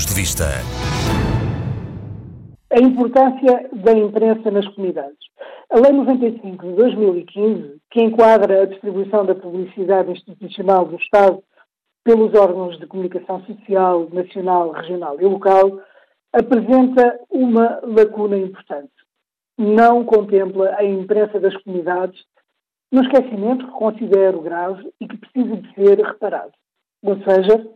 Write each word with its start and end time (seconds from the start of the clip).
Pontos 0.00 0.06
de 0.06 0.14
Vista. 0.14 0.44
A 2.72 2.80
importância 2.80 3.68
da 3.72 3.92
imprensa 3.92 4.50
nas 4.50 4.66
comunidades. 4.68 5.18
A 5.70 5.78
Lei 5.78 5.92
95 5.92 6.68
de 6.68 6.72
2015, 6.74 7.76
que 7.90 8.00
enquadra 8.00 8.62
a 8.62 8.66
distribuição 8.66 9.26
da 9.26 9.34
publicidade 9.34 10.12
institucional 10.12 10.86
do 10.86 10.96
Estado 10.96 11.42
pelos 12.02 12.32
órgãos 12.34 12.78
de 12.78 12.86
comunicação 12.86 13.44
social, 13.44 14.08
nacional, 14.10 14.70
regional 14.70 15.20
e 15.20 15.24
local, 15.24 15.80
apresenta 16.32 17.20
uma 17.28 17.80
lacuna 17.82 18.38
importante. 18.38 18.92
Não 19.58 20.04
contempla 20.04 20.76
a 20.78 20.84
imprensa 20.84 21.38
das 21.38 21.54
comunidades 21.62 22.18
no 22.90 23.02
esquecimento 23.02 23.66
que 23.66 23.72
considero 23.72 24.40
grave 24.40 24.90
e 24.98 25.06
que 25.06 25.18
precisa 25.18 25.56
de 25.56 25.74
ser 25.74 25.98
reparado. 25.98 26.52
Ou 27.02 27.16
seja, 27.22 27.68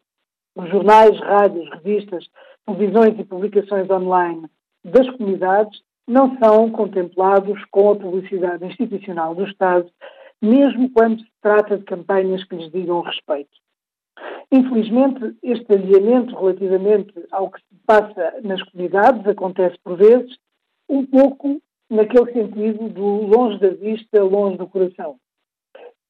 os 0.55 0.69
jornais, 0.71 1.19
rádios, 1.21 1.69
revistas, 1.71 2.29
televisões 2.67 3.19
e 3.19 3.25
publicações 3.25 3.89
online 3.91 4.47
das 4.85 5.09
comunidades 5.11 5.81
não 6.07 6.37
são 6.39 6.71
contemplados 6.71 7.63
com 7.71 7.91
a 7.91 7.97
publicidade 7.97 8.65
institucional 8.65 9.35
do 9.35 9.45
Estado, 9.45 9.91
mesmo 10.41 10.91
quando 10.91 11.21
se 11.21 11.31
trata 11.41 11.79
de 11.79 11.85
campanhas 11.85 12.45
que 12.45 12.57
lhes 12.57 12.71
digam 12.71 13.01
respeito. 13.01 13.51
Infelizmente, 14.53 15.35
este 15.43 15.73
alinhamento 15.73 16.37
relativamente 16.37 17.15
ao 17.33 17.51
que 17.51 17.61
se 17.61 17.75
passa 17.87 18.35
nas 18.43 18.63
comunidades 18.63 19.27
acontece 19.27 19.77
por 19.83 19.97
vezes 19.97 20.37
um 20.89 21.05
pouco 21.05 21.61
naquele 21.91 22.33
sentido 22.33 22.89
do 22.89 23.27
longe 23.27 23.59
da 23.59 23.71
vista, 23.71 24.23
longe 24.23 24.59
do 24.59 24.67
coração. 24.67 25.17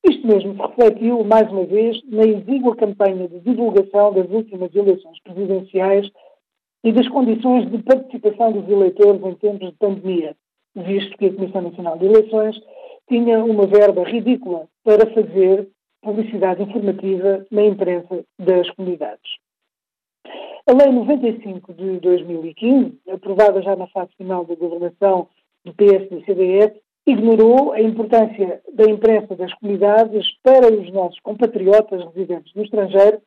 Isto 0.04 0.26
mesmo 0.26 0.54
se 0.54 0.60
refletiu, 0.60 1.24
mais 1.24 1.50
uma 1.50 1.64
vez, 1.64 1.98
na 2.10 2.24
exígua 2.24 2.76
campanha 2.76 3.26
de 3.26 3.40
divulgação 3.40 4.12
das 4.12 4.28
últimas 4.30 4.74
eleições 4.74 5.18
presidenciais 5.22 6.10
e 6.84 6.92
das 6.92 7.08
condições 7.08 7.70
de 7.70 7.82
participação 7.82 8.52
dos 8.52 8.68
eleitores 8.68 9.22
em 9.22 9.34
tempos 9.36 9.70
de 9.70 9.76
pandemia, 9.76 10.36
visto 10.76 11.16
que 11.16 11.26
a 11.26 11.32
Comissão 11.32 11.62
Nacional 11.62 11.96
de 11.96 12.04
Eleições 12.04 12.60
tinha 13.08 13.42
uma 13.42 13.66
verba 13.66 14.04
ridícula 14.04 14.68
para 14.84 15.10
fazer 15.10 15.68
publicidade 16.02 16.62
informativa 16.62 17.46
na 17.50 17.64
imprensa 17.64 18.22
das 18.38 18.70
comunidades. 18.72 19.38
A 20.66 20.72
Lei 20.72 20.92
95 20.92 21.72
de 21.72 22.00
2015, 22.00 23.00
aprovada 23.10 23.62
já 23.62 23.74
na 23.74 23.86
fase 23.86 24.10
final 24.18 24.44
da 24.44 24.54
governação 24.54 25.28
do 25.64 25.72
PS 25.72 26.10
e 26.10 26.14
do 26.16 26.24
CDS, 26.26 26.83
ignorou 27.06 27.72
a 27.72 27.80
importância 27.80 28.62
da 28.72 28.84
imprensa 28.84 29.36
das 29.36 29.52
comunidades 29.54 30.26
para 30.42 30.72
os 30.72 30.90
nossos 30.92 31.20
compatriotas 31.20 32.02
residentes 32.14 32.52
no 32.54 32.62
estrangeiro 32.62 33.20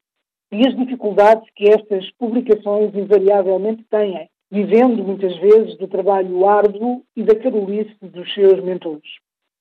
e 0.52 0.68
as 0.68 0.76
dificuldades 0.76 1.48
que 1.56 1.70
estas 1.70 2.10
publicações 2.12 2.96
invariavelmente 2.96 3.84
têm, 3.90 4.30
vivendo 4.50 5.04
muitas 5.04 5.36
vezes 5.38 5.78
do 5.78 5.88
trabalho 5.88 6.48
árduo 6.48 7.04
e 7.16 7.24
da 7.24 7.36
carolice 7.36 7.96
dos 8.02 8.34
seus 8.34 8.64
mentores. 8.64 9.10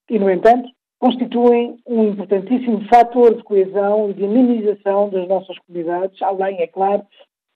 E, 0.08 0.18
no 0.18 0.30
entanto, 0.30 0.68
constituem 0.98 1.76
um 1.86 2.04
importantíssimo 2.04 2.86
fator 2.88 3.34
de 3.34 3.42
coesão 3.42 4.10
e 4.10 4.14
de 4.14 4.26
minimização 4.26 5.10
das 5.10 5.28
nossas 5.28 5.58
comunidades, 5.58 6.22
além, 6.22 6.60
é 6.60 6.66
claro, 6.66 7.02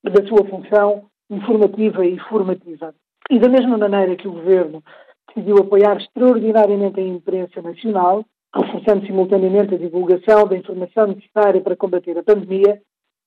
da 0.03 0.27
sua 0.27 0.45
função 0.47 1.07
informativa 1.31 2.05
e 2.05 2.19
formativa. 2.19 2.95
E 3.31 3.39
da 3.39 3.49
mesma 3.49 3.79
maneira 3.79 4.17
que 4.17 4.27
o 4.27 4.33
Governo 4.33 4.83
decidiu 5.35 5.59
apoiar 5.59 5.97
extraordinariamente 5.97 7.01
a 7.01 7.03
imprensa 7.03 7.63
nacional, 7.63 8.25
reforçando 8.55 9.07
simultaneamente 9.07 9.75
a 9.75 9.79
divulgação 9.79 10.47
da 10.47 10.57
informação 10.57 11.07
necessária 11.09 11.61
para 11.61 11.77
combater 11.77 12.19
a 12.19 12.23
pandemia, 12.23 12.81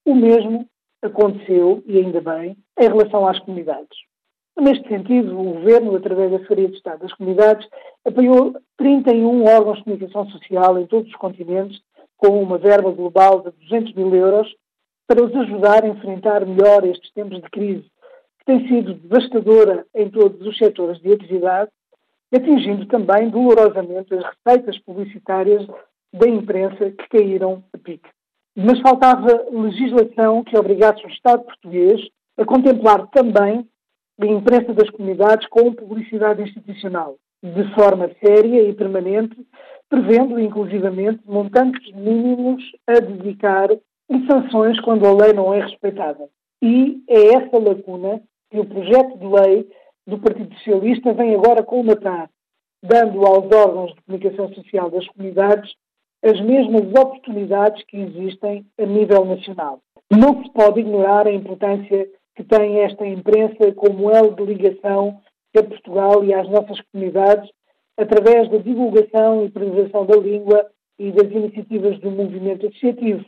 o 0.05 0.13
mesmo 0.13 0.67
aconteceu, 1.01 1.83
e 1.85 1.97
ainda 1.97 2.21
bem, 2.21 2.57
em 2.79 2.87
relação 2.87 3.27
às 3.27 3.39
comunidades. 3.39 3.97
Neste 4.59 4.87
sentido, 4.87 5.37
o 5.37 5.53
Governo, 5.53 5.95
através 5.95 6.31
da 6.31 6.37
Secretaria 6.39 6.69
de 6.69 6.75
Estado 6.75 6.99
das 6.99 7.13
Comunidades, 7.13 7.67
apoiou 8.05 8.53
31 8.77 9.45
órgãos 9.45 9.77
de 9.77 9.83
comunicação 9.83 10.29
social 10.29 10.77
em 10.77 10.85
todos 10.85 11.09
os 11.09 11.15
continentes, 11.15 11.81
com 12.17 12.41
uma 12.41 12.57
verba 12.57 12.91
global 12.91 13.41
de 13.41 13.51
200 13.69 13.93
mil 13.95 14.13
euros, 14.15 14.47
para 15.07 15.23
os 15.23 15.35
ajudar 15.35 15.83
a 15.83 15.87
enfrentar 15.87 16.45
melhor 16.45 16.85
estes 16.85 17.11
tempos 17.13 17.41
de 17.41 17.49
crise, 17.49 17.83
que 18.39 18.45
tem 18.45 18.67
sido 18.67 18.93
devastadora 18.93 19.85
em 19.93 20.09
todos 20.09 20.45
os 20.45 20.57
setores 20.57 20.99
de 21.01 21.11
atividade, 21.11 21.71
atingindo 22.35 22.85
também 22.87 23.29
dolorosamente 23.29 24.13
as 24.13 24.23
receitas 24.23 24.77
publicitárias 24.79 25.65
da 26.13 26.27
imprensa 26.27 26.91
que 26.91 27.09
caíram 27.09 27.63
a 27.73 27.77
pique. 27.77 28.09
Mas 28.55 28.79
faltava 28.81 29.45
legislação 29.51 30.43
que 30.43 30.57
obrigasse 30.57 31.03
o 31.05 31.09
Estado 31.09 31.43
português 31.43 32.01
a 32.37 32.45
contemplar 32.45 33.07
também 33.07 33.67
a 34.19 34.25
imprensa 34.25 34.73
das 34.73 34.89
comunidades 34.91 35.47
com 35.47 35.73
publicidade 35.73 36.43
institucional, 36.43 37.15
de 37.41 37.73
forma 37.73 38.11
séria 38.23 38.61
e 38.61 38.73
permanente, 38.73 39.35
prevendo 39.89 40.39
inclusivamente 40.39 41.21
montantes 41.25 41.91
mínimos 41.93 42.63
a 42.87 42.99
dedicar 42.99 43.69
e 43.71 44.25
sanções 44.27 44.79
quando 44.81 45.05
a 45.07 45.13
lei 45.13 45.33
não 45.33 45.53
é 45.53 45.61
respeitada. 45.61 46.29
E 46.61 47.03
é 47.09 47.35
essa 47.35 47.57
lacuna 47.57 48.21
que 48.51 48.59
o 48.59 48.65
projeto 48.65 49.17
de 49.17 49.25
lei 49.25 49.67
do 50.07 50.19
Partido 50.19 50.53
Socialista 50.55 51.13
vem 51.13 51.35
agora 51.35 51.63
colmatar, 51.63 52.29
dando 52.83 53.25
aos 53.25 53.51
órgãos 53.51 53.93
de 53.93 54.01
comunicação 54.03 54.53
social 54.53 54.89
das 54.89 55.07
comunidades 55.07 55.71
as 56.23 56.39
mesmas 56.39 56.83
oportunidades 56.93 57.83
que 57.85 57.97
existem 57.97 58.65
a 58.79 58.85
nível 58.85 59.25
nacional. 59.25 59.81
Não 60.09 60.41
se 60.41 60.51
pode 60.51 60.79
ignorar 60.79 61.27
a 61.27 61.33
importância 61.33 62.07
que 62.35 62.43
tem 62.43 62.79
esta 62.79 63.05
imprensa 63.05 63.73
como 63.75 64.09
elo 64.09 64.33
de 64.33 64.45
ligação 64.45 65.19
a 65.55 65.63
Portugal 65.63 66.23
e 66.23 66.33
às 66.33 66.49
nossas 66.49 66.79
comunidades, 66.91 67.49
através 67.97 68.49
da 68.49 68.57
divulgação 68.57 69.45
e 69.45 69.51
preservação 69.51 70.05
da 70.05 70.17
língua 70.17 70.67
e 70.97 71.11
das 71.11 71.31
iniciativas 71.31 71.99
do 71.99 72.09
movimento 72.09 72.65
associativo, 72.65 73.23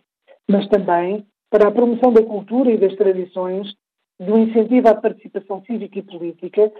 mas 0.49 0.67
também 0.69 1.25
para 1.51 1.67
a 1.67 1.71
promoção 1.71 2.11
da 2.11 2.23
cultura 2.23 2.71
e 2.71 2.77
das 2.77 2.95
tradições, 2.95 3.73
do 4.19 4.37
incentivo 4.37 4.87
à 4.87 4.95
participação 4.95 5.63
cívica 5.65 5.99
e 5.99 6.03
política, 6.03 6.71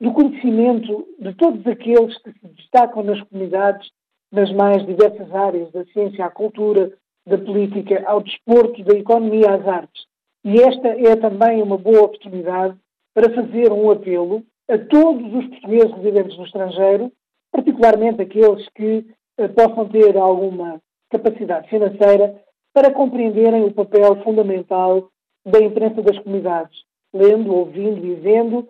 do 0.00 0.12
conhecimento 0.12 1.06
de 1.18 1.32
todos 1.34 1.66
aqueles 1.66 2.16
que 2.22 2.32
se 2.32 2.48
destacam 2.48 3.02
nas 3.02 3.22
comunidades 3.22 3.90
nas 4.32 4.50
mais 4.52 4.84
diversas 4.86 5.32
áreas, 5.34 5.70
da 5.72 5.84
ciência 5.86 6.24
à 6.24 6.30
cultura, 6.30 6.90
da 7.26 7.36
política 7.38 8.02
ao 8.06 8.22
desporto, 8.22 8.82
da 8.82 8.96
economia 8.96 9.54
às 9.54 9.68
artes. 9.68 10.06
E 10.44 10.60
esta 10.60 10.88
é 10.88 11.14
também 11.16 11.62
uma 11.62 11.76
boa 11.76 12.02
oportunidade 12.02 12.76
para 13.14 13.32
fazer 13.32 13.70
um 13.70 13.90
apelo 13.90 14.42
a 14.68 14.78
todos 14.78 15.32
os 15.34 15.46
portugueses 15.48 15.92
residentes 15.92 16.36
no 16.36 16.46
estrangeiro, 16.46 17.12
particularmente 17.52 18.22
aqueles 18.22 18.66
que 18.70 19.06
eh, 19.38 19.48
possam 19.48 19.86
ter 19.88 20.16
alguma 20.16 20.80
capacidade 21.10 21.68
financeira, 21.68 22.42
para 22.72 22.90
compreenderem 22.90 23.64
o 23.64 23.72
papel 23.72 24.16
fundamental 24.24 25.10
da 25.44 25.60
imprensa 25.60 26.02
das 26.02 26.18
comunidades, 26.20 26.76
lendo, 27.12 27.54
ouvindo 27.54 28.20
vendo 28.20 28.68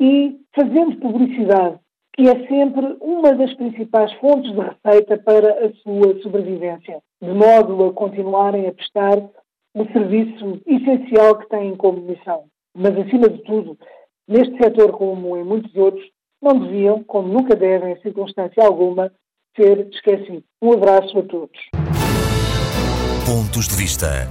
e 0.00 0.38
fazendo 0.54 0.96
publicidade, 0.96 1.78
que 2.14 2.28
é 2.28 2.46
sempre 2.46 2.96
uma 3.00 3.34
das 3.34 3.52
principais 3.54 4.12
fontes 4.14 4.52
de 4.52 4.58
receita 4.58 5.18
para 5.18 5.66
a 5.66 5.72
sua 5.82 6.20
sobrevivência, 6.22 7.00
de 7.22 7.32
modo 7.32 7.84
a 7.84 7.92
continuarem 7.92 8.66
a 8.66 8.72
prestar 8.72 9.18
o 9.74 9.84
serviço 9.92 10.60
essencial 10.66 11.38
que 11.38 11.48
têm 11.48 11.76
como 11.76 12.00
missão. 12.00 12.44
Mas, 12.76 12.96
acima 12.98 13.28
de 13.28 13.38
tudo, 13.42 13.78
neste 14.28 14.56
setor, 14.56 14.92
como 14.92 15.36
em 15.36 15.44
muitos 15.44 15.74
outros, 15.76 16.04
não 16.42 16.58
deviam, 16.58 17.02
como 17.04 17.28
nunca 17.28 17.54
devem, 17.54 17.92
em 17.92 18.00
circunstância 18.00 18.64
alguma, 18.64 19.12
ser 19.56 19.88
esquecidos. 19.92 20.44
Um 20.62 20.72
abraço 20.72 21.18
a 21.18 21.22
todos. 21.22 21.58
Pontos 23.26 23.68
de 23.68 23.76
Vista. 23.76 24.26